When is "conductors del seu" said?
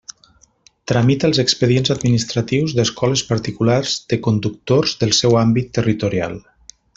4.29-5.39